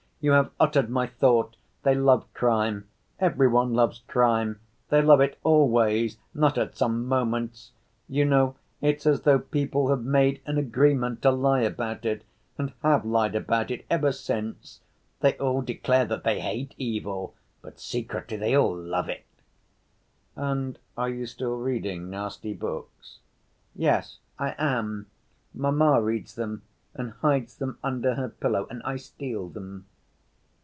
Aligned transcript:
You 0.23 0.33
have 0.33 0.51
uttered 0.59 0.87
my 0.87 1.07
thought; 1.07 1.55
they 1.81 1.95
love 1.95 2.31
crime, 2.35 2.87
every 3.19 3.47
one 3.47 3.73
loves 3.73 4.03
crime, 4.07 4.59
they 4.89 5.01
love 5.01 5.19
it 5.19 5.39
always, 5.43 6.19
not 6.31 6.59
at 6.59 6.77
some 6.77 7.07
'moments.' 7.07 7.71
You 8.07 8.25
know, 8.25 8.55
it's 8.81 9.07
as 9.07 9.21
though 9.21 9.39
people 9.39 9.89
have 9.89 10.03
made 10.03 10.41
an 10.45 10.59
agreement 10.59 11.23
to 11.23 11.31
lie 11.31 11.61
about 11.61 12.05
it 12.05 12.23
and 12.55 12.71
have 12.83 13.03
lied 13.03 13.33
about 13.33 13.71
it 13.71 13.83
ever 13.89 14.11
since. 14.11 14.81
They 15.21 15.35
all 15.39 15.63
declare 15.63 16.05
that 16.05 16.23
they 16.23 16.39
hate 16.39 16.75
evil, 16.77 17.33
but 17.63 17.79
secretly 17.79 18.37
they 18.37 18.53
all 18.55 18.77
love 18.77 19.09
it." 19.09 19.25
"And 20.35 20.77
are 20.95 21.09
you 21.09 21.25
still 21.25 21.55
reading 21.57 22.11
nasty 22.11 22.53
books?" 22.53 23.21
"Yes, 23.73 24.19
I 24.37 24.53
am. 24.59 25.07
Mamma 25.55 25.99
reads 25.99 26.35
them 26.35 26.61
and 26.93 27.13
hides 27.21 27.57
them 27.57 27.79
under 27.81 28.13
her 28.13 28.29
pillow 28.29 28.67
and 28.69 28.83
I 28.83 28.97
steal 28.97 29.49
them." 29.49 29.87